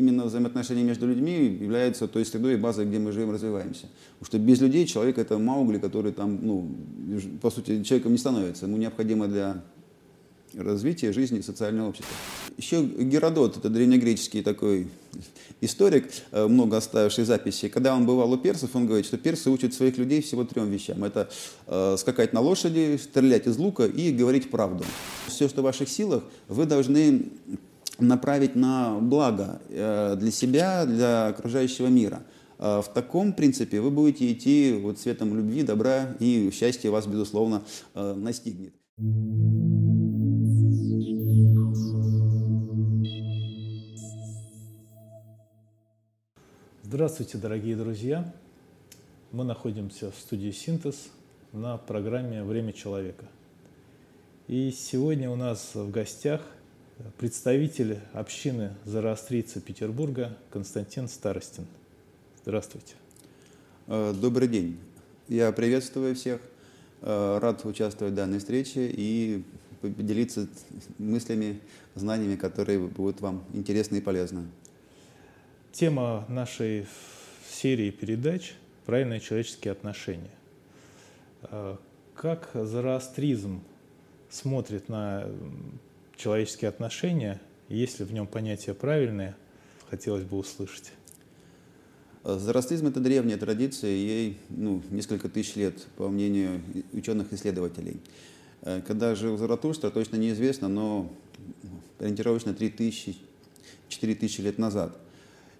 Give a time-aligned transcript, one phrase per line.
[0.00, 3.86] именно взаимоотношения между людьми являются той средой и базой, где мы живем, развиваемся.
[4.18, 6.68] Потому что без людей человек это Маугли, который там, ну,
[7.40, 8.66] по сути, человеком не становится.
[8.66, 9.62] Ему необходимо для
[10.54, 12.16] развития жизни социального общества.
[12.56, 14.88] Еще Геродот, это древнегреческий такой
[15.60, 19.74] историк, э, много оставивший записи, когда он бывал у персов, он говорит, что персы учат
[19.74, 21.04] своих людей всего трем вещам.
[21.04, 21.28] Это
[21.66, 24.84] э, скакать на лошади, стрелять из лука и говорить правду.
[25.28, 27.30] Все, что в ваших силах, вы должны
[28.00, 32.22] направить на благо э, для себя, для окружающего мира.
[32.58, 37.62] Э, в таком принципе вы будете идти вот светом любви, добра, и счастье вас, безусловно,
[37.94, 38.74] э, настигнет.
[46.82, 48.34] Здравствуйте, дорогие друзья!
[49.30, 51.10] Мы находимся в студии «Синтез»
[51.52, 53.26] на программе «Время человека».
[54.48, 56.40] И сегодня у нас в гостях
[57.18, 61.66] представитель общины зороастрийца Петербурга Константин Старостин.
[62.42, 62.94] Здравствуйте.
[63.86, 64.78] Э, добрый день.
[65.28, 66.40] Я приветствую всех.
[67.02, 69.44] Э, рад участвовать в данной встрече и
[69.80, 70.48] поделиться
[70.98, 71.60] мыслями,
[71.94, 74.46] знаниями, которые будут вам интересны и полезны.
[75.72, 76.86] Тема нашей
[77.48, 78.54] серии передач–
[78.86, 80.30] правильные человеческие отношения.
[81.42, 81.78] А,
[82.14, 83.62] как зороастризм
[84.28, 85.26] смотрит на
[86.20, 89.34] человеческие отношения, есть ли в нем понятие правильное,
[89.88, 90.92] хотелось бы услышать.
[92.22, 96.60] Зороастризм– это древняя традиция, ей ну, несколько тысяч лет, по мнению
[96.92, 98.00] ученых-исследователей.
[98.60, 101.10] Э, когда жил Заратустра, точно неизвестно, но
[101.98, 104.96] ориентировочно 3000-4000 лет назад–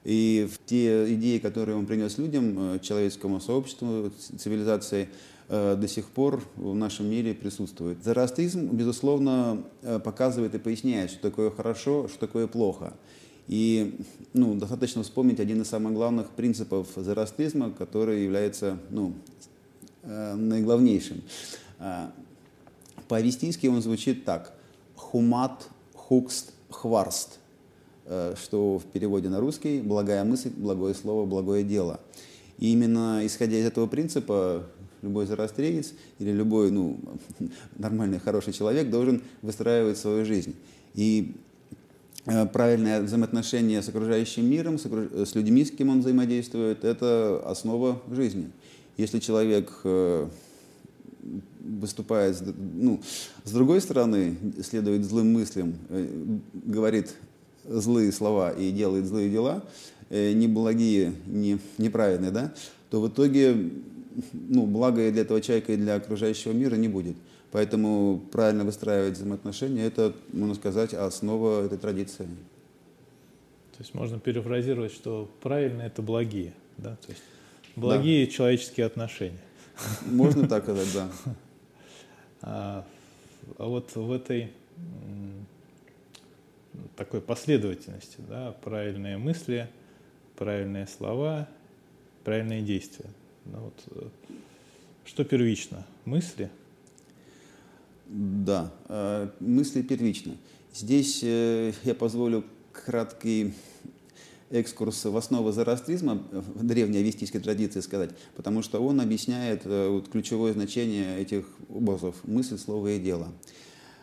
[0.05, 5.07] и те идеи, которые он принес людям, э, человеческому сообществу, цивилизации, э,
[5.51, 8.05] до сих пор в нашем мире присутствуют.
[8.05, 12.95] Зороастризм, безусловно, э, показывает и поясняет, что такое хорошо, что такое плохо.
[13.49, 13.99] И
[14.33, 19.15] ну, достаточно вспомнить один из самых главных принципов зороастризма, который является ну,
[20.05, 21.23] наиглавнейшим.
[23.09, 24.55] По-авестийски он звучит так.
[24.95, 27.41] Хумат, хукст, хварст.
[28.11, 32.01] Э, что в переводе на русский «благая мысль, благое слово, благое дело».
[32.59, 34.67] И именно исходя из этого принципа
[35.03, 36.99] любой зарастреец или любой ну,
[37.79, 40.55] нормальный, хороший человек должен выстраивать свою жизнь.
[40.95, 41.35] И
[42.27, 45.29] э, правильное взаимоотношение с окружающим миром, с, окруж...
[45.29, 48.51] с людьми, с кем он взаимодействует, это основа жизни.
[48.97, 50.29] Если человек э,
[51.61, 52.43] выступает,
[52.75, 53.01] ну,
[53.45, 55.75] с другой стороны, следует злым мыслям,
[56.53, 57.15] говорит
[57.65, 59.63] злые слова и делает злые дела,
[60.09, 62.53] э, не благие, не неправедные, да,
[62.91, 63.71] то в итоге
[64.33, 67.17] ну, благо для этого человека и для окружающего мира не будет.
[67.53, 72.27] Поэтому правильно выстраивать взаимоотношения– это, можно сказать, основа этой традиции.
[73.77, 76.97] То есть можно перефразировать, что правильно– это благие, да?
[76.97, 77.23] То есть
[77.77, 78.33] благие да.
[78.33, 79.41] человеческие отношения.
[80.07, 81.09] Можно так сказать, да.
[82.43, 82.87] А,
[83.59, 84.51] а вот в этой
[86.97, 89.69] такой последовательности, да, правильные мысли,
[90.37, 91.49] правильные слова,
[92.25, 93.11] правильные действия.
[93.47, 94.09] Ну, вот, э,
[95.05, 95.87] что первично?
[96.05, 96.51] Мысли?
[98.07, 100.37] Да, э, мысли первичны.
[100.75, 103.55] Здесь э, я позволю краткий
[104.51, 110.53] экскурс в основу зороастризма, в древней авестийской традиции сказать, потому что он объясняет вот, ключевое
[110.53, 113.29] значение этих образов– мысль, слово и дело.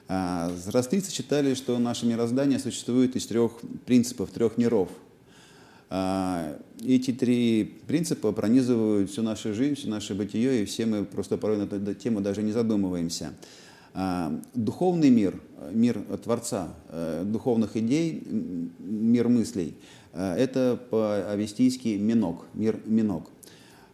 [0.07, 3.51] А, зороастрийцы считали, что наше мироздание существует из трех
[3.85, 4.89] принципов, трех миров.
[5.89, 11.37] А, эти три принципа пронизывают всю нашу жизнь, все наше бытие, и все мы просто
[11.37, 13.33] порой на эту тему даже не задумываемся.
[13.93, 15.39] А, духовный мир,
[15.71, 18.21] мир Творца, э, духовных идей,
[18.79, 19.75] мир мыслей,
[20.13, 23.29] э, это по-авестийски Минок, мир Минок.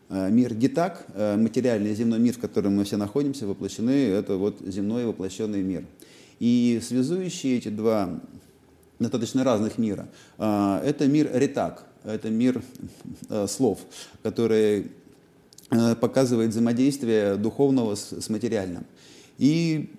[0.10, 5.06] Э, мир Гитак, материальный земной мир, в котором мы все находимся, воплощены, это вот земной
[5.06, 5.86] воплощенный мир–
[6.44, 8.20] и связующие эти два
[9.00, 12.62] достаточно разных мира, а, это мир ретак, это мир
[13.30, 13.80] э, слов,
[14.24, 14.92] который
[15.72, 18.86] э, показывает взаимодействие духовного с материальным.
[19.38, 19.90] И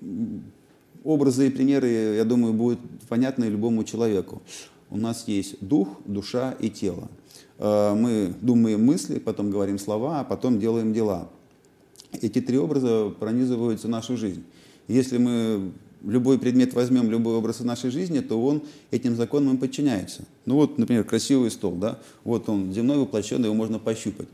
[1.02, 4.42] образы и примеры, я думаю, будут понятны любому человеку.
[4.90, 7.08] У нас есть дух, душа и тело.
[7.58, 11.28] Э, мы думаем мысли, потом говорим слова, а потом делаем дела.
[12.12, 14.44] Эти три образа пронизываются нашу жизнь.
[14.86, 15.72] Если мы
[16.06, 20.24] любой предмет возьмем, любой образ в нашей жизни, то он этим законам подчиняется.
[20.46, 24.28] Ну вот, например, красивый стол, да, вот он земной воплощенный, его можно пощупать.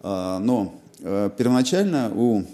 [0.00, 2.44] А, но э, первоначально у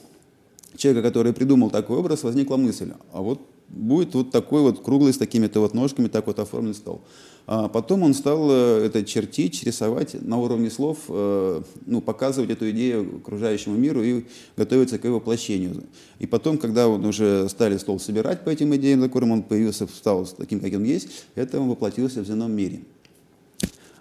[0.76, 5.18] человека, который придумал такой образ, возникла мысль, а вот будет вот такой вот круглый с
[5.18, 7.02] такими-то вот ножками, так вот оформлен стол.
[7.48, 12.68] А потом он стал э, это чертить, рисовать на уровне слов, э, ну, показывать эту
[12.70, 14.24] идею окружающему миру и
[14.56, 15.84] готовиться к его воплощению.
[16.18, 19.86] И потом, когда он уже стали стол собирать по этим идеям, за которым он появился,
[19.86, 22.80] стал таким, каким он есть, это он воплотился в земном мире.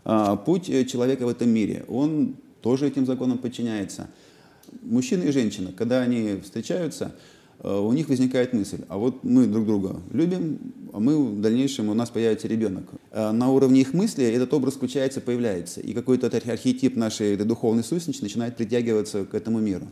[0.05, 4.09] А путь э, человека в этом мире, он тоже этим законам подчиняется.
[4.81, 7.13] Мужчина и женщина, когда они встречаются,
[7.63, 10.59] у них возникает мысль, а вот мы друг друга любим,
[10.95, 12.85] а мы в дальнейшем, у нас появится ребенок.
[13.11, 18.21] Э, на уровне их мысли этот образ включается, появляется, и какой-то архетип нашей духовной сущности
[18.21, 19.87] начинает притягиваться к этому миру.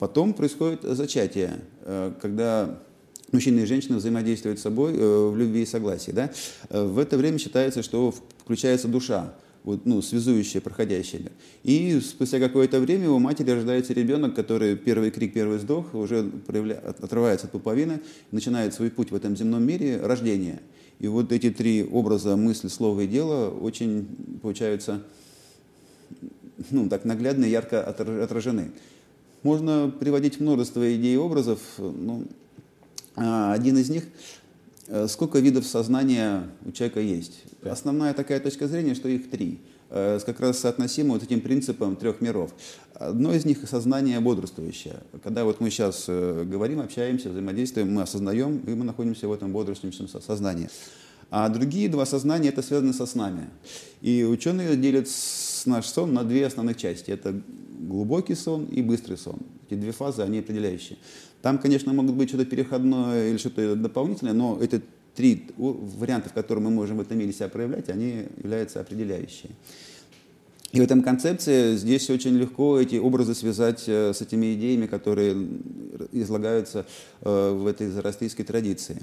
[0.00, 2.80] Потом происходит зачатие, э, когда
[3.30, 6.10] мужчина и женщина взаимодействуют с собой в любви и согласии.
[6.10, 6.30] Да?
[6.68, 8.12] В это время считается, что
[8.44, 9.32] включается душа
[9.64, 11.30] вот, ну, связующее, проходящее.
[11.62, 16.74] И спустя какое-то время у матери рождается ребенок, который первый крик, первый вздох уже проявля...
[16.74, 18.00] отрывается от пуповины,
[18.30, 20.60] начинает свой путь в этом земном мире рождения.
[20.98, 24.06] И вот эти три образа мысли, слова и дела очень
[24.40, 25.02] получаются
[26.70, 28.70] ну, так наглядно и ярко отражены.
[29.42, 31.60] Можно приводить множество идей и образов.
[31.78, 32.24] Ну,
[33.14, 34.04] один из них
[35.08, 37.44] сколько видов сознания у человека есть.
[37.62, 39.60] Основная такая точка зрения, что их три.
[39.94, 42.54] Э, как раз соотносимо вот этим принципам трех миров.
[42.94, 45.00] Одно из них– сознание бодрствующее.
[45.22, 49.52] Когда вот мы сейчас э, говорим, общаемся, взаимодействуем, мы осознаем, и мы находимся в этом
[49.52, 50.70] бодрствующем сознании.
[51.30, 53.50] А другие два сознания– это связаны со снами.
[54.00, 55.08] И ученые делят
[55.66, 57.10] наш сон на две основных части.
[57.10, 57.38] Это
[57.80, 59.40] глубокий сон и быстрый сон.
[59.68, 60.96] Эти две фазы, они определяющие.
[61.42, 64.80] Там, конечно, могут быть что-то переходное или что-то дополнительное, но эти
[65.14, 69.50] три варианта, в которых мы можем в этом мире себя проявлять, они являются определяющие.
[70.70, 75.36] И в этом концепции здесь очень легко эти образы связать э, с этими идеями, которые
[76.12, 76.86] излагаются
[77.20, 79.02] э, в этой зороастрийской традиции.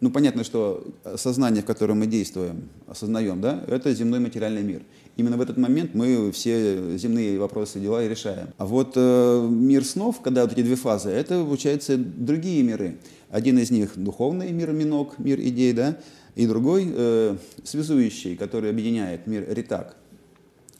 [0.00, 0.86] Ну, понятно, что
[1.16, 4.82] сознание, в котором мы действуем, осознаем, да, это земной материальный мир.
[5.18, 8.50] Именно в этот момент мы все земные вопросы, дела и решаем.
[8.56, 12.98] А вот э, мир снов, когда вот эти две фазы, это, получается, другие миры.
[13.28, 15.98] Один из них духовный мир Минок, мир идей, да,
[16.36, 19.96] и другой э, связующий, который объединяет мир Ритак.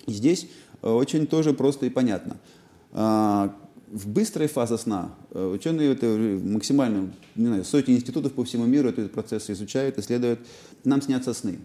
[0.06, 0.46] И здесь
[0.82, 2.36] э, очень тоже просто и понятно.
[2.92, 3.52] А,
[3.90, 8.88] в быстрой фазе сна э, ученые это максимально, не знаю, сотни институтов по всему миру
[8.88, 10.38] этот процесс изучают, исследуют.
[10.84, 11.58] Нам снятся сны.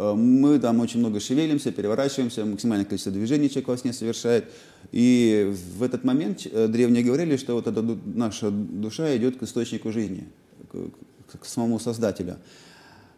[0.00, 4.50] Э, мы там очень много шевелимся, переворачиваемся, максимальное количество движений человек во сне совершает.
[4.92, 9.92] И в этот момент э, древние говорили, что вот эта наша душа идет к источнику
[9.92, 10.26] жизни,
[10.72, 12.36] к, к самому Создателю.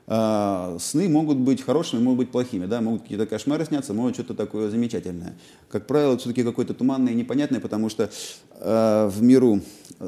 [0.08, 4.34] А, сны могут быть хорошими, могут быть плохими, да, могут какие-то кошмары сняться, может что-то
[4.34, 5.34] такое замечательное.
[5.70, 8.10] Как правило, все-таки какое-то туманное и непонятное, потому что
[8.58, 9.60] э, в миру,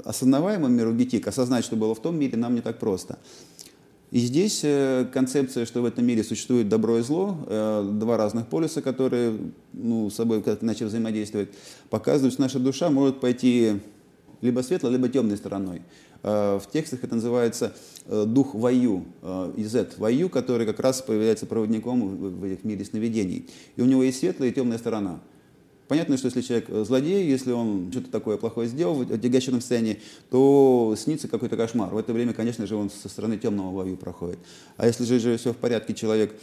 [0.05, 3.19] осознаваемом миру гетик, осознать, что было в том мире, нам не так просто.
[4.15, 8.47] И здесь э, концепция, что в этом мире существует добро и зло, э, два разных
[8.47, 9.37] полюса, которые
[9.73, 11.51] ну, с собой как иначе взаимодействуют,
[11.91, 13.81] показывают, что наша душа может пойти
[14.41, 15.83] либо светлой, либо темной стороной.
[16.23, 17.75] Э, в текстах это называется
[18.07, 19.05] дух Ваю,
[19.57, 23.51] Изет Ваю, который как раз появляется проводником в этих мире сновидений.
[23.75, 25.19] И у него есть светлая и темная сторона.
[25.89, 30.01] Понятно, что если человек э, злодей, если он что-то такое плохое сделал в отягощенном состоянии,
[30.31, 31.93] то снится какой-то кошмар.
[31.93, 34.39] В это время, конечно же, он со стороны темного ловью проходит.
[34.77, 36.35] А если же, же все в порядке, человек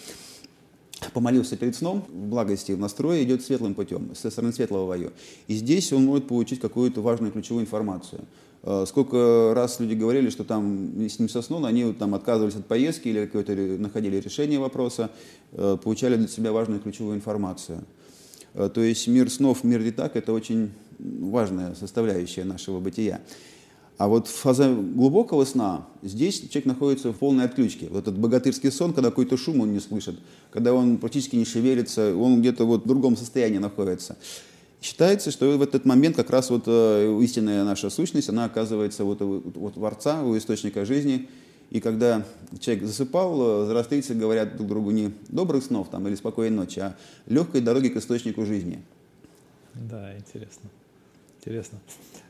[1.13, 5.11] помолился перед сном, в благости, в настрое, идет светлым путем, со стороны светлого вою.
[5.47, 8.21] И здесь он может получить какую-то важную ключевую информацию.
[8.63, 13.07] Э, сколько раз люди говорили, что там с ним соснул, они там отказывались от поездки
[13.07, 15.09] или какое-то находили решение вопроса,
[15.51, 17.83] э, получали для себя важную ключевую информацию.
[18.53, 23.21] Э, то есть мир снов, мир летак– это очень важная составляющая нашего бытия.
[23.97, 27.87] А вот в фазе глубокого сна, здесь человек находится в полной отключке.
[27.89, 32.15] Вот этот богатырский сон, когда какой-то шум он не слышит, когда он практически не шевелится,
[32.15, 34.17] он где-то вот в другом состоянии находится.
[34.81, 39.21] Считается, что в этот момент как раз вот э, истинная наша сущность, она оказывается вот,
[39.21, 41.29] вот у Творца, у источника жизни–
[41.71, 42.25] и когда
[42.59, 46.97] человек засыпал, зороастрийцы говорят друг другу не добрых снов там, или спокойной ночи, а
[47.28, 48.83] легкой дороги к источнику жизни.
[49.73, 50.69] Да, интересно.
[51.40, 51.80] Интересно.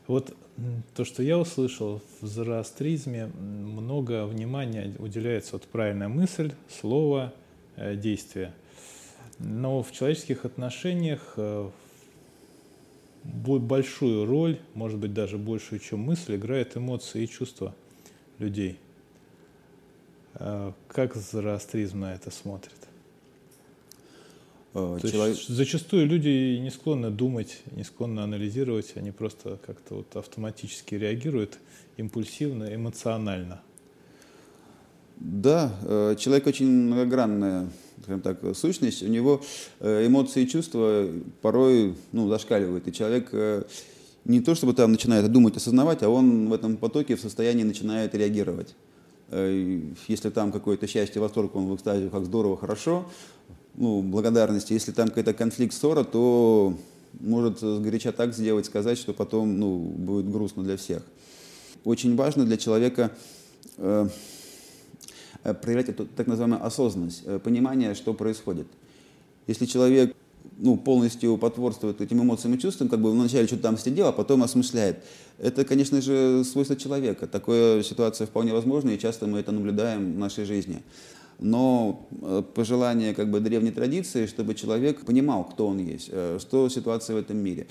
[0.06, 0.34] Вот
[0.94, 7.34] то, что я услышал, в зороастризме много внимания уделяется вот правильная мысль, слово,
[7.74, 8.54] э, действие.
[9.40, 11.68] Но в человеческих отношениях э,
[13.24, 17.74] большую роль, может быть даже большую, чем мысль, играют эмоции и чувства
[18.38, 18.78] людей–
[20.34, 22.82] как зороастризм на это смотрит?
[24.74, 25.36] Э, Человек...
[25.36, 31.58] есть зачастую люди не склонны думать, не склонны анализировать, они просто как-то вот автоматически реагируют
[31.96, 33.60] импульсивно, эмоционально.
[35.16, 37.68] Да, э, человек очень многогранная
[38.02, 39.42] скажем так, сущность, у него
[39.78, 41.06] э, эмоции и чувства
[41.40, 42.88] порой ну, зашкаливают.
[42.88, 43.32] И человек
[44.24, 48.14] не то чтобы там начинает думать, осознавать, а он в этом потоке в состоянии начинает
[48.16, 48.74] реагировать.
[49.32, 53.06] Если там какое-то счастье, восторг, он в экстазе, как здорово, хорошо,
[53.74, 54.72] ну, благодарности.
[54.72, 56.76] Если там какой-то конфликт, ссора, то
[57.20, 61.02] может сгоряча так сделать, сказать, что потом ну, будет грустно для всех.
[61.84, 63.10] Очень важно для человека
[63.78, 64.08] э,
[65.44, 68.66] Э, проявлять эту так называемую осознанность, э, понимание, что происходит.
[69.48, 70.14] Если человек
[70.62, 74.42] ну, полностью потворствует этим эмоциям и чувствам, как бы вначале что-то там сидел, а потом
[74.44, 75.02] осмысляет.
[75.38, 77.26] Это, конечно же, свойство человека.
[77.26, 80.82] Такая ситуация вполне возможна, и часто мы это наблюдаем в нашей жизни.
[81.40, 87.16] Но э, пожелание как бы древней традиции, чтобы человек понимал, кто он есть, что ситуация
[87.16, 87.66] в этом мире,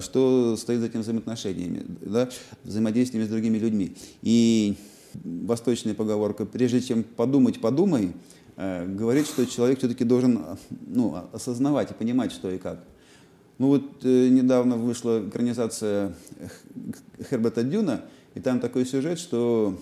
[0.00, 2.28] что стоит за этими взаимоотношениями, да,
[2.64, 3.96] взаимодействиями с другими людьми.
[4.20, 4.76] И
[5.22, 8.12] восточная поговорка, прежде чем подумать, подумай, э,
[8.56, 12.84] говорит, что человек все-таки должен ну, осознавать и понимать, что и как.
[13.58, 16.14] Ну вот э, недавно вышла экранизация
[17.30, 18.02] Херберта Дюна,
[18.34, 19.78] и там такой сюжет, что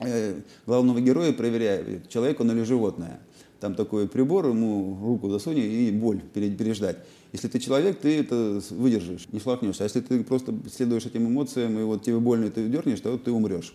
[0.00, 3.20] э, главного героя проверяют, человек он или животное.
[3.60, 6.98] Там такой прибор, ему руку засунь и боль переждать.
[7.32, 9.84] Если ты человек, ты это выдержишь, не шлакнешься.
[9.84, 13.16] А если ты просто следуешь этим эмоциям, и вот тебе больно, и ты дернешь, то
[13.16, 13.72] ты умрешь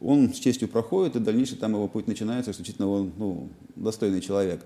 [0.00, 4.64] он с честью проходит, и дальнейший там его путь начинается, исключительно он ну, достойный человек.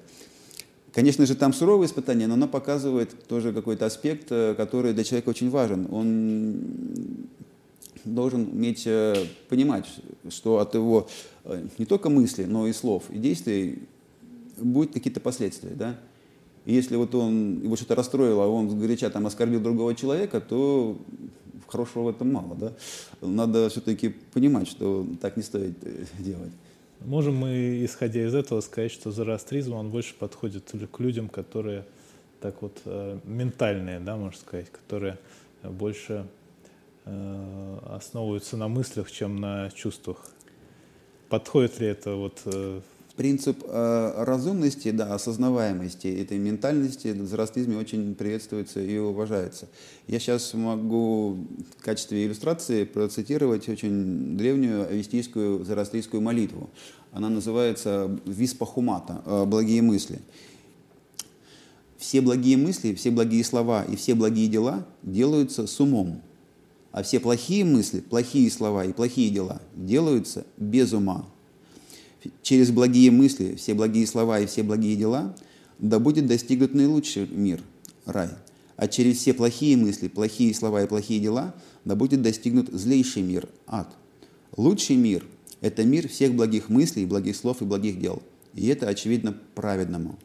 [0.93, 5.31] Конечно же, там суровые испытания, но оно показывает тоже какой-то аспект, э, который для человека
[5.31, 5.89] очень важен.
[5.91, 6.57] Он
[8.05, 9.87] должен уметь э, понимать,
[10.29, 11.09] что от его
[11.45, 13.89] э, не только мысли, но и слов, и действий
[14.59, 15.71] будут какие-то последствия.
[15.75, 15.99] Да?
[16.67, 20.99] И если вот он, его что-то расстроило, а он горяча там оскорбил другого человека, то
[21.73, 22.55] хорошего в этом мало.
[22.55, 22.73] Да?
[23.21, 26.53] Надо все-таки понимать, что так не стоит э, делать.
[27.01, 31.85] Можем мы, исходя из этого, сказать, что зороастризм, он больше подходит к людям, которые
[32.41, 35.19] так вот э, ментальные, да, можно сказать, которые
[35.63, 36.27] больше
[37.05, 40.27] э, основываются на мыслях, чем на чувствах.
[41.29, 42.43] Подходит ли это вот
[43.17, 49.69] Принцип э, разумности, да, осознаваемости этой ментальности в зороастризме очень приветствуется и уважается.
[50.07, 51.37] Я сейчас могу
[51.79, 56.71] в качестве иллюстрации процитировать очень древнюю авестийскую зороастрийскую молитву.
[57.13, 60.21] Она называется «Виспахумата» э, «Благие мысли».
[61.99, 66.21] Все благие мысли, все благие слова и все благие дела делаются с умом,
[66.91, 71.27] а все плохие мысли, плохие слова и плохие дела делаются без ума,
[72.43, 75.35] через благие мысли, все благие слова и все благие дела,
[75.79, 77.61] да будет достигнут наилучший мир,
[78.07, 78.31] рай.
[78.77, 83.49] А через все плохие мысли, плохие слова и плохие дела, да будет достигнут злейший мир,
[83.67, 83.89] ад.
[84.57, 85.25] Лучший мир–
[85.61, 88.23] это мир всех благих мыслей, благих слов и благих дел.
[88.55, 90.19] И это, очевидно, праведному.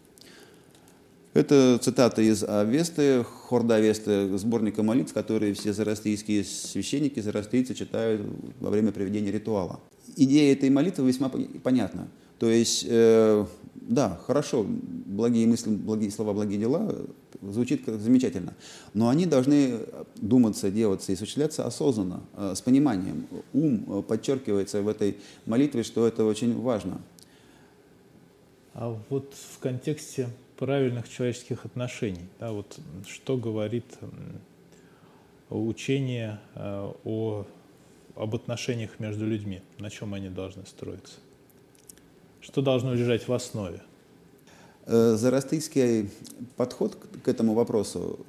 [1.33, 8.21] Это цитата из Авесты, Хорда Авесты, сборника молитв, которые все зороастрийские священники, зороастрийцы читают
[8.59, 9.79] во время проведения ритуала
[10.15, 11.29] идея этой молитвы весьма
[11.63, 12.07] понятна.
[12.39, 13.45] То есть, э,
[13.75, 16.93] да, хорошо, благие мысли, благие слова, благие дела
[17.41, 18.53] звучит как замечательно,
[18.93, 19.79] но они должны
[20.15, 23.27] думаться, делаться и осуществляться осознанно, э, с пониманием.
[23.53, 27.01] Ум э, подчеркивается в этой молитве, что это очень важно.
[28.73, 33.85] А вот в контексте правильных человеческих отношений, да, вот что говорит
[35.49, 37.45] учение э, о
[38.17, 41.15] об отношениях между людьми, на чем они должны строиться?
[42.41, 43.81] Что должно лежать в основе?
[44.85, 46.09] Э, Зарастийский
[46.55, 48.19] подход к этому вопросу,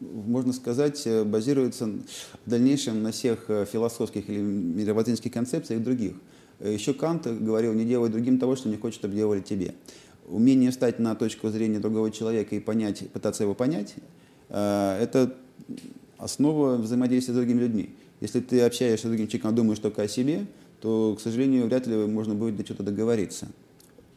[0.00, 1.86] можно сказать, э, базируется
[2.46, 6.14] в дальнейшем на всех э, философских или мировоззренческих концепциях других.
[6.60, 9.74] Еще Кант говорил, не делай другим того, что не хочет, чтобы делали тебе.
[10.26, 13.94] Умение встать на точку зрения другого человека и понять, пытаться его понять,
[14.48, 15.36] это
[16.18, 17.90] основа взаимодействия с другими людьми.
[18.20, 20.46] Если ты общаешься с другим человеком, думаешь только о себе,
[20.80, 23.48] то, к сожалению, вряд ли можно будет до чего-то договориться.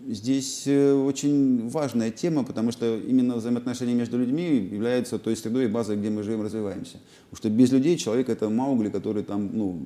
[0.08, 5.68] Здесь э, очень важная тема, потому что именно взаимоотношения между людьми являются той средой и
[5.68, 6.98] базой, где мы живем, развиваемся.
[7.30, 9.80] Потому что без людей человек это Маугли, который там, ну,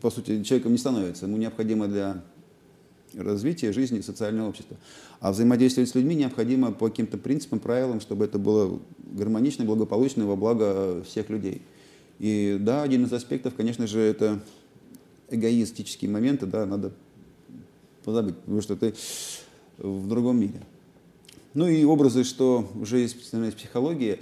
[0.00, 1.26] по сути, человеком не становится.
[1.26, 2.22] Ему необходимо для
[3.14, 4.76] развития жизни социального общества.
[5.18, 8.78] А взаимодействовать с людьми необходимо по каким-то принципам, правилам, чтобы это было
[9.12, 11.62] гармонично, благополучно во благо всех людей.
[12.20, 14.40] И да, один из аспектов, конечно же, это
[15.30, 16.92] эгоистические моменты, да, надо
[18.04, 18.94] позабыть, потому что ты
[19.78, 20.60] в другом мире.
[21.54, 24.20] Ну и образы, что уже из психологии,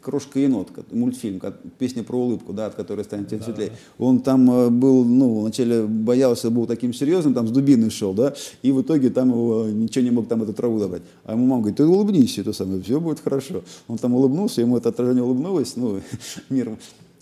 [0.00, 1.40] «Крошка енот», мультфильм,
[1.78, 3.72] песня про улыбку, да, от которой станет да, светлее.
[3.98, 8.34] Он там э, был, ну, вначале боялся, был таким серьезным, там с дубиной шел, да,
[8.62, 11.02] и в итоге там его ничего не мог там эту траву добрать.
[11.24, 13.64] А ему мама говорит, ты улыбнись, это самое, все будет хорошо.
[13.88, 16.00] Он там улыбнулся, ему это отражение улыбнулось, ну,
[16.48, 16.76] мир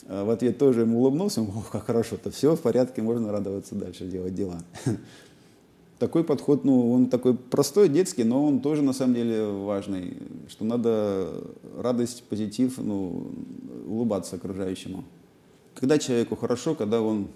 [0.08, 4.06] в ответ тоже ему улыбнулся, он, ох, как хорошо-то, все в порядке, можно радоваться дальше,
[4.06, 4.62] делать дела
[5.98, 10.18] такой подход, ну, он такой простой, детский, но он тоже на самом деле важный,
[10.48, 11.32] что надо
[11.78, 13.30] радость, позитив, ну,
[13.86, 15.04] улыбаться окружающему.
[15.74, 17.28] Когда человеку хорошо, когда он,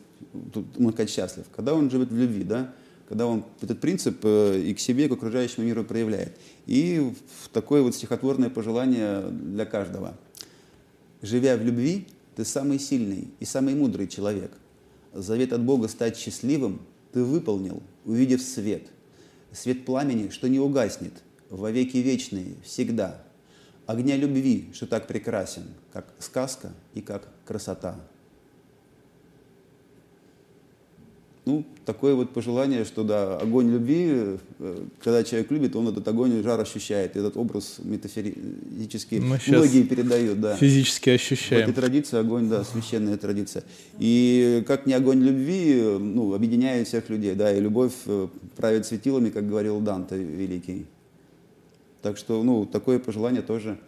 [0.53, 2.75] тут, можно сказать, счастлив, когда он живет в любви, да,
[3.09, 6.37] когда он этот принцип э, и к себе, и к окружающему миру проявляет.
[6.67, 7.15] И
[7.55, 10.15] такое вот стихотворное пожелание для каждого.
[11.23, 12.07] Живя в любви,
[12.38, 14.52] ты самый сильный и самый мудрый человек.
[15.12, 16.80] Завет от Бога стать счастливым
[17.12, 18.87] ты выполнил, увидев свет,
[19.50, 21.14] свет пламени, что не угаснет,
[21.50, 23.25] во веки вечные, всегда,
[23.87, 27.99] огня любви, что так прекрасен, как сказка и как красота.
[31.49, 36.43] Ну, такое вот пожелание, что да, огонь любви, э, когда человек любит, он этот огонь,
[36.43, 37.17] жар ощущает.
[37.17, 40.43] Этот образ метафизически Мы многие передают.
[40.43, 40.57] Да.
[40.57, 41.64] Физически ощущаем.
[41.64, 43.64] Вот и традиция, огонь, да, священная традиция.
[43.99, 49.31] И как не огонь любви, ну, объединяет всех людей, да, и любовь э, правит светилами,
[49.31, 50.85] как говорил Данте Великий.
[52.02, 53.78] Так что, ну, такое пожелание тоже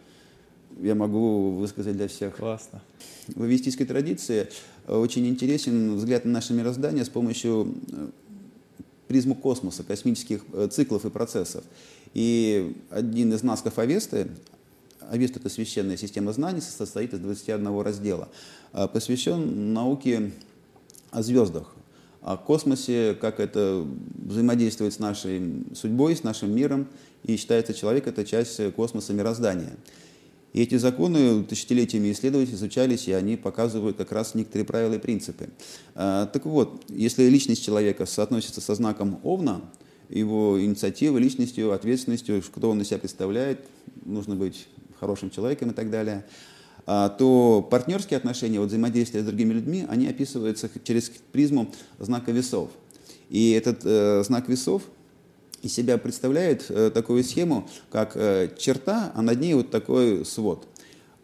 [0.78, 2.36] я могу высказать для всех.
[2.36, 2.82] Классно.
[3.28, 4.48] В вестийской традиции
[4.86, 8.08] очень интересен взгляд на наше мироздание с помощью э,
[9.08, 11.64] призму космоса, космических э, циклов и процессов.
[12.14, 14.28] И один из насков Авесты,
[15.10, 18.28] Авеста– это священная система знаний, состоит из 21 раздела,
[18.72, 20.32] э, посвящен науке
[21.10, 21.74] о звездах,
[22.22, 26.86] о космосе, как это взаимодействует с нашей судьбой, с нашим миром.
[27.24, 29.72] И считается, человек– это часть космоса мироздания.
[30.52, 35.50] И эти законы тысячелетиями исследовались, изучались, и они показывают как раз некоторые правила и принципы.
[35.94, 39.62] А, так вот, если личность человека соотносится со знаком Овна,
[40.08, 43.60] его инициативой, личностью, ответственностью, кто он из себя представляет,
[44.04, 44.66] нужно быть
[44.98, 46.24] хорошим человеком и так далее,
[46.84, 52.70] а, то партнерские отношения, вот взаимодействие с другими людьми, они описываются через призму знака весов.
[53.28, 54.82] И этот э, знак весов–
[55.62, 60.66] из себя представляет э, такую схему, как э, черта, а над ней вот такой свод.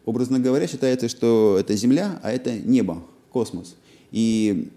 [0.05, 3.77] Образно говоря, считается, что это Земля, а это небо, космос.
[4.12, 4.70] И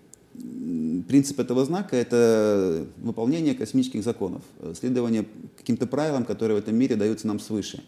[1.08, 4.42] принцип этого знака– это выполнение космических законов,
[4.80, 5.26] следование
[5.58, 7.84] каким-то правилам, которые в этом мире даются нам свыше.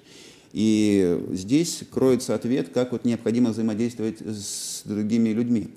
[0.53, 5.69] И здесь кроется ответ, как вот необходимо взаимодействовать с другими людьми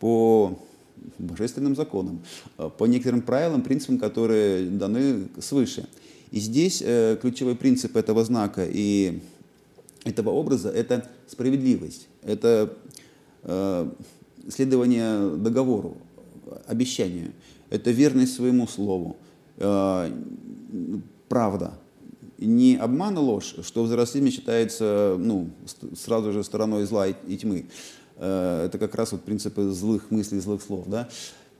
[0.00, 0.58] по
[1.18, 2.20] божественным законам,
[2.58, 5.86] э, по некоторым правилам, принципам, которые даны свыше.
[6.30, 9.20] И здесь э, ключевой принцип этого знака и
[10.04, 12.72] этого образа– это справедливость, это
[13.42, 13.90] э,
[14.48, 15.96] следование договору,
[16.66, 17.32] обещанию,
[17.70, 19.16] это верность своему слову,
[21.28, 21.72] правда,
[22.38, 25.50] не обман и ложь, что в зорослизме считается ну,
[25.96, 27.66] сразу же стороной зла и тьмы,
[28.18, 31.08] это как раз вот принципы злых мыслей, злых слов да,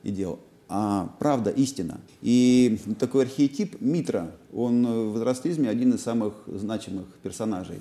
[0.02, 0.38] и дел.
[0.68, 2.00] А правда, истина.
[2.22, 7.78] И такой архетип Митра, он в зороастризме один из самых значимых персонажей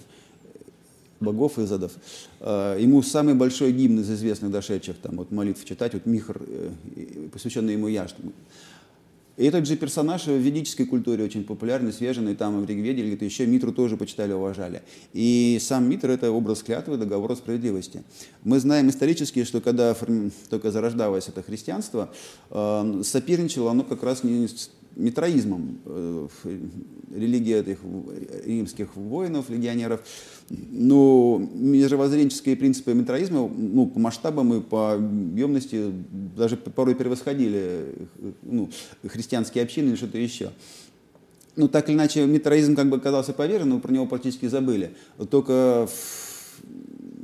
[1.19, 1.93] богов Изодов.
[2.39, 6.69] Э, ему самый большой гимн из известных дошедших, там вот молитв читать, вот Михр, э,
[7.31, 8.15] посвященный ему Яш,
[9.37, 13.25] и этот же персонаж в ведической культуре очень популярный, свеженный, там в Ригведе или где-то
[13.25, 14.81] еще Митру тоже почитали, уважали.
[15.13, 18.03] И сам Митр– это образ клятвы, договора справедливости.
[18.43, 19.95] Мы знаем исторически, что когда
[20.49, 22.09] только зарождалось это христианство,
[22.49, 24.47] э, соперничало оно как раз не
[24.95, 26.27] митроизмом, э,
[27.13, 27.79] религия этих
[28.45, 30.01] римских воинов, легионеров,
[30.49, 35.91] но мировоззренческие принципы митроизма ну, по масштабам и по объемности
[36.35, 37.93] даже порой превосходили
[38.43, 38.69] ну,
[39.07, 40.51] христианские общины или что-то еще.
[41.55, 44.91] Ну, так или иначе, митроизм как бы оказался повержен, но про него практически забыли.
[45.29, 45.87] Только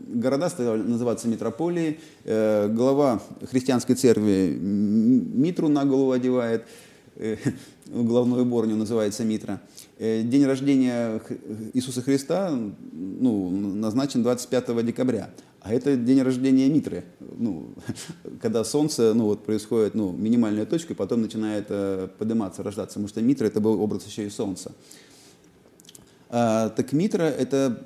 [0.07, 6.65] города стали называться метрополией, э, глава христианской церкви Митру на голову одевает,
[7.21, 7.38] э,
[7.88, 9.62] главную уборню называется Митра.
[9.97, 11.21] Э, день рождения
[11.73, 12.51] Иисуса Христа
[12.91, 15.29] ну, назначен 25 декабря.
[15.62, 17.69] А это день рождения Митры, ну,
[18.41, 23.07] когда Солнце, ну, вот происходит, ну, минимальная точка, и потом начинает э, подниматься, рождаться, потому
[23.07, 24.71] что Митра это был образ еще и Солнца.
[26.29, 27.84] А, так Митра это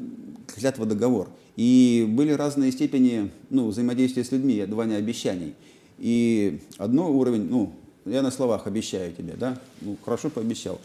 [0.48, 1.30] клятва договор.
[1.58, 5.56] И были разные степени ну, взаимодействия с людьми, давания обещаний.
[5.98, 7.74] И одно уровень, ну,
[8.06, 10.80] я на словах обещаю тебе, да, ну, хорошо пообещал.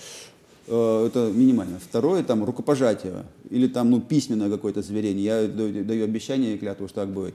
[0.66, 1.78] Э, это минимально.
[1.78, 3.24] Второе, там, рукопожатие.
[3.50, 7.34] или там, ну, письменное какое-то заверение, я даю, обещание и клятву, что так будет.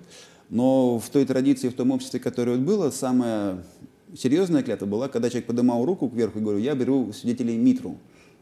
[0.49, 3.63] Но в той традиции, в том обществе, которое было, самая
[4.15, 7.97] серьезная клятва была, когда человек поднимал руку кверху и говорил, я беру свидетелей Митру.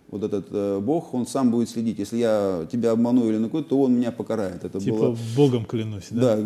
[0.10, 1.98] Вот этот э, Бог, он сам будет следить.
[1.98, 4.64] Если я тебя обману или накую, то он меня покарает.
[4.64, 5.18] Это типа было...
[5.36, 6.36] Богом клянусь, да?
[6.36, 6.44] Да,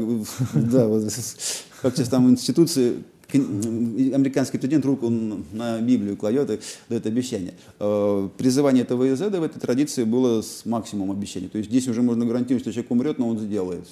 [0.53, 1.03] да вот,
[1.81, 6.59] как сейчас там в институции американский студент руку на Библию кладет и
[6.89, 7.53] дает обещание.
[7.79, 11.49] Э, призывание этого Изеда в этой традиции было с максимумом обещаний.
[11.49, 13.87] То есть здесь уже можно гарантировать, что человек умрет, но он сделает.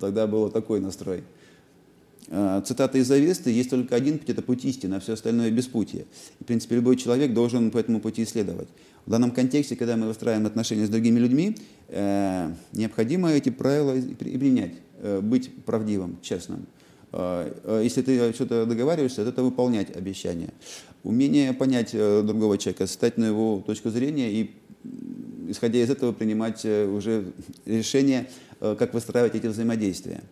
[0.00, 1.24] Тогда был такой настрой.
[2.28, 6.06] Э, цитата из Авесты «Есть только один путь, это путь истины, а все остальное– беспутие».
[6.40, 8.68] И, в принципе, любой человек должен по этому пути исследовать.
[9.04, 11.56] В данном контексте, когда мы выстраиваем отношения с другими людьми,
[11.88, 14.72] э, необходимо эти правила и применять,
[15.20, 16.66] быть правдивым, честным.
[17.16, 20.50] А, если ты что-то договариваешься, это выполнять обещание.
[21.04, 24.50] Умение понять э, другого человека, стать на его точку зрения и,
[25.48, 27.32] исходя из этого, принимать э, уже
[27.66, 28.28] решение,
[28.60, 30.24] э, как выстраивать эти взаимодействия.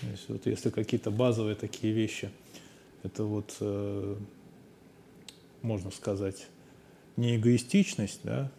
[0.00, 2.28] То есть, вот если какие-то базовые такие вещи,
[3.04, 4.16] это вот, э,
[5.62, 6.48] можно сказать,
[7.16, 8.50] не эгоистичность, да,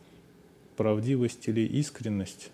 [0.78, 2.50] правдивость или искренность.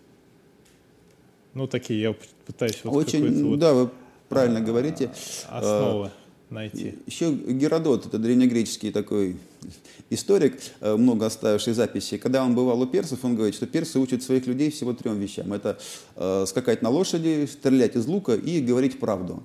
[1.53, 2.15] Ну, такие я
[2.47, 3.59] пытаюсь вот Очень, вот...
[3.59, 3.91] да, вы
[4.31, 5.11] правильно говорите.
[5.47, 6.11] Основы
[6.51, 6.99] найти.
[7.07, 9.37] Еще Геродот, это древнегреческий такой
[10.09, 12.17] историк, э, много оставивший записи.
[12.17, 15.53] Когда он бывал у персов, он говорит, что персы учат своих людей всего трем вещам.
[15.53, 15.79] Это
[16.15, 19.43] э, скакать на лошади, стрелять из лука и говорить правду.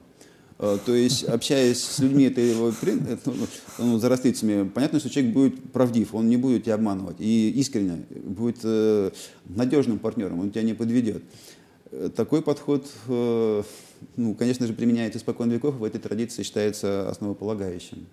[0.59, 2.75] Э, то есть, общаясь с людьми этого,
[3.79, 7.17] ну, зарастицами, понятно, что человек будет правдив, он не будет тебя обманывать.
[7.21, 8.65] И искренне будет
[9.45, 11.23] надежным партнером, он тебя не подведет.
[12.15, 12.87] Такой подход
[14.17, 18.07] ну, конечно же, применяется испокон веков, в этой традиции считается основополагающим.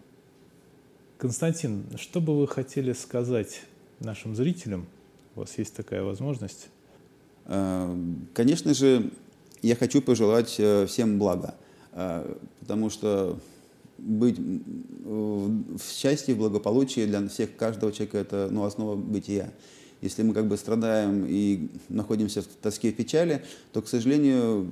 [1.18, 3.62] Константин, что бы вы хотели сказать
[4.00, 4.88] нашим зрителям?
[5.36, 6.68] У вас есть такая возможность.
[7.46, 7.96] Э,
[8.34, 9.12] конечно же,
[9.62, 11.56] я хочу пожелать э, всем блага,
[11.94, 13.40] э, потому что
[13.98, 19.52] быть в счастье, в благополучии для всех, каждого человека– это ну, основа бытия.
[20.04, 24.68] Если мы как бы страдаем и находимся в тоске и печали, то, к сожалению,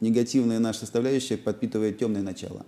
[0.00, 2.66] негативная наша составляющая подпитывает темное начало.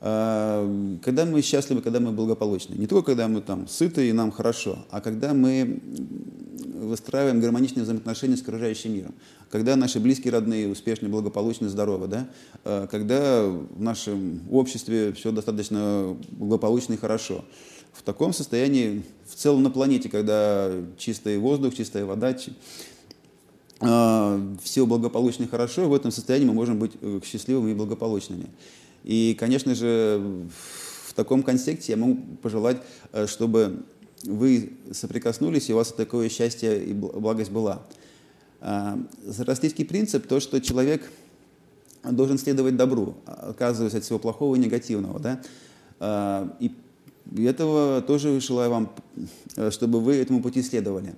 [0.00, 2.74] А, когда мы счастливы, когда мы благополучны.
[2.74, 5.78] Не только когда мы там сыты и нам хорошо, а когда мы
[6.74, 9.14] выстраиваем гармоничные взаимоотношения с окружающим миром.
[9.50, 12.08] Когда наши близкие, родные, успешны, благополучны, здоровы.
[12.08, 12.28] Да?
[12.64, 17.44] А, когда в нашем обществе все достаточно благополучно и хорошо.
[17.96, 22.36] В таком состоянии, в целом на планете, когда чистый воздух, чистая вода,
[23.80, 28.46] а, все благополучно и хорошо, в этом состоянии мы можем быть э, счастливыми и благополучными.
[29.04, 30.46] И, конечно же,
[31.06, 32.78] в таком контексте я могу пожелать,
[33.12, 33.84] э, чтобы
[34.24, 37.82] вы соприкоснулись, и у вас такое счастье и благость была.
[38.60, 41.10] А, Зороастрийский принцип– то, что человек
[42.02, 45.20] должен следовать добру, отказываясь от всего плохого и негативного.
[45.20, 45.42] Да?
[46.00, 46.56] А,
[47.34, 48.92] и этого тоже желаю вам,
[49.56, 51.14] э, чтобы вы этому пути следовали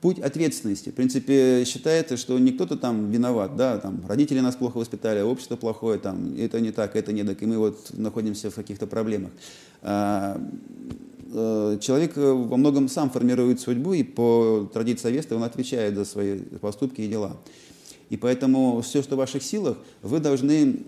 [0.00, 0.90] путь ответственности.
[0.90, 5.56] В принципе, считается, что не кто-то там виноват, да, там родители нас плохо воспитали, общество
[5.56, 9.32] плохое, там, это не так, это не так, и мы вот находимся в каких-то проблемах.
[9.82, 10.38] Э,
[11.80, 17.00] человек во многом сам формирует судьбу, и по традиции Авеста он отвечает за свои поступки
[17.00, 17.36] и дела.
[18.08, 20.84] И поэтому все, что в ваших силах, вы должны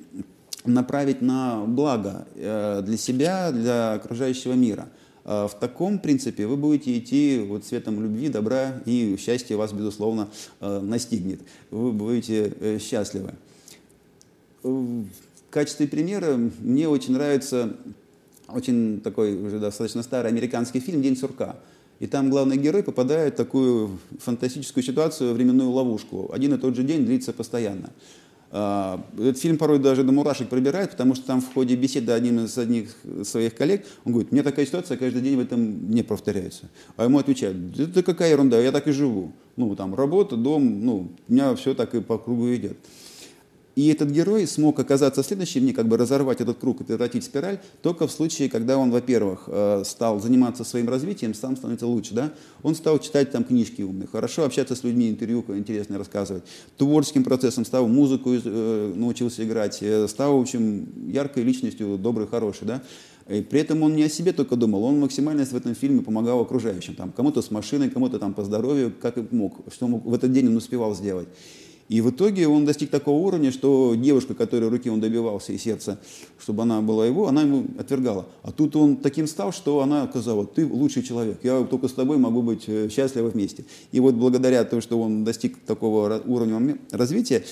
[0.69, 4.89] направить на благо э, для себя, для окружающего мира–
[5.31, 10.31] а в таком принципе вы будете идти вот светом любви, добра, и счастье вас, безусловно,
[10.61, 11.41] э, настигнет.
[11.71, 13.35] Вы будете э, счастливы.
[14.63, 15.05] В
[15.51, 17.77] качестве примера мне очень нравится
[18.49, 21.57] очень такой уже достаточно старый американский фильм «День сурка».
[22.01, 26.31] И там главный герой попадает в такую фантастическую ситуацию, временную ловушку.
[26.33, 27.91] Один и тот же день длится постоянно.
[28.51, 32.45] А, этот фильм порой даже до мурашек пробирает, потому что там в ходе беседы одним
[32.45, 36.03] из одних своих коллег, он говорит, у меня такая ситуация каждый день в этом не
[36.03, 36.69] повторяется.
[36.97, 39.33] А ему отвечают, это какая ерунда, я так и живу.
[39.57, 42.79] Ну, там, работа, дом, ну, у меня все так и по кругу идет.
[43.79, 47.23] И этот герой смог оказаться в следующем дне, как бы разорвать этот круг и превратить
[47.23, 52.12] спираль, только в случае, когда он, во-первых, э, стал заниматься своим развитием, сам становится лучше,
[52.12, 52.33] да?
[52.64, 56.43] Он стал читать там книжки умные, хорошо общаться с людьми, интервью интересно рассказывать,
[56.77, 62.67] творческим процессом стал музыку, э, научился играть, э, стал, в общем, яркой личностью, добрый, хороший,
[62.67, 62.83] да?
[63.29, 66.41] И при этом он не о себе только думал, он максимально в этом фильме помогал
[66.41, 70.12] окружающим, там, кому-то с машиной, кому-то там по здоровью, как и мог, что мог, в
[70.12, 71.29] этот день он успевал сделать.
[71.88, 75.98] И в итоге он достиг такого уровня, что девушка, которой руки он добивался и сердца,
[76.38, 78.27] чтобы она была его, она ему отвергала.
[78.42, 82.18] А тут он таким стал, что она сказала, ты лучший человек, я только с тобой
[82.18, 83.64] могу быть э, счастлива вместе.
[83.90, 87.44] И вот благодаря тому, что он достиг такого уровня развития,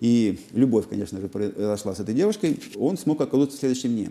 [0.00, 4.10] и любовь, конечно же, произошла с этой девушкой, он смог оказаться в следующем дне.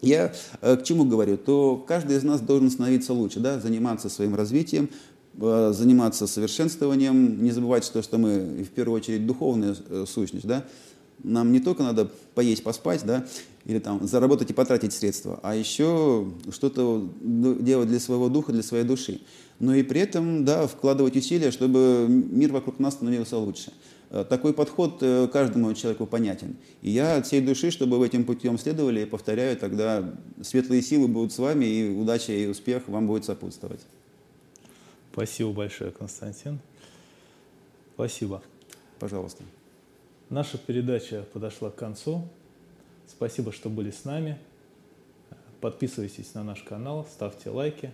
[0.00, 1.36] Я э, к чему говорю?
[1.36, 4.88] То каждый из нас должен становиться лучше, да, заниматься своим развитием,
[5.38, 10.64] заниматься совершенствованием, не забывать, что, что мы в первую очередь духовная э, сущность, да,
[11.24, 13.26] нам не только надо поесть, поспать, да,
[13.64, 18.84] или там заработать и потратить средства, а еще что-то делать для своего духа, для своей
[18.84, 19.20] души.
[19.60, 23.72] Но и при этом, да, вкладывать усилия, чтобы мир вокруг нас становился лучше.
[24.10, 26.56] Э, такой подход каждому человеку понятен.
[26.82, 31.32] И я от всей души, чтобы в этим путем следовали, повторяю, тогда светлые силы будут
[31.32, 33.80] с вами, и удача и успех вам будет сопутствовать.
[35.12, 36.58] Спасибо большое, Константин.
[37.94, 38.42] Спасибо.
[38.98, 39.44] Пожалуйста.
[40.30, 42.26] Наша передача подошла к концу.
[43.06, 44.38] Спасибо, что были с нами.
[45.60, 47.92] Подписывайтесь на наш канал, ставьте лайки.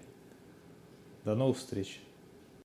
[1.24, 2.00] До новых встреч!